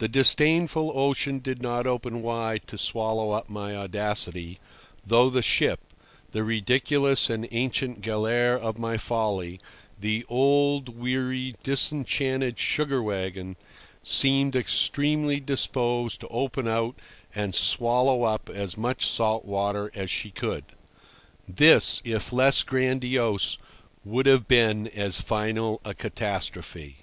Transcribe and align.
The 0.00 0.06
disdainful 0.08 0.92
ocean 0.94 1.38
did 1.38 1.62
not 1.62 1.86
open 1.86 2.20
wide 2.20 2.66
to 2.66 2.76
swallow 2.76 3.30
up 3.30 3.48
my 3.48 3.74
audacity, 3.74 4.58
though 5.02 5.30
the 5.30 5.40
ship, 5.40 5.80
the 6.32 6.44
ridiculous 6.44 7.30
and 7.30 7.48
ancient 7.50 8.02
galère 8.02 8.60
of 8.60 8.76
my 8.76 8.98
folly, 8.98 9.58
the 9.98 10.26
old, 10.28 10.90
weary, 10.90 11.54
disenchanted 11.62 12.58
sugar 12.58 13.02
waggon, 13.02 13.56
seemed 14.02 14.54
extremely 14.54 15.40
disposed 15.40 16.20
to 16.20 16.28
open 16.28 16.68
out 16.68 16.96
and 17.34 17.54
swallow 17.54 18.24
up 18.24 18.50
as 18.50 18.76
much 18.76 19.06
salt 19.06 19.46
water 19.46 19.90
as 19.94 20.10
she 20.10 20.30
could 20.30 20.64
hold. 20.68 21.56
This, 21.56 22.02
if 22.04 22.30
less 22.30 22.62
grandiose, 22.62 23.56
would 24.04 24.26
have 24.26 24.46
been 24.46 24.86
as 24.88 25.18
final 25.22 25.80
a 25.82 25.94
catastrophe. 25.94 26.98